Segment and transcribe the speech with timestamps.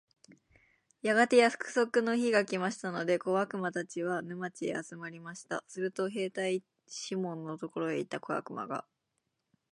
[1.03, 5.63] やがて約束の日が来ましたので、小悪魔たちは、沼地へ集まりました。
[5.67, 8.83] すると兵隊シモンのところへ行った小悪魔が、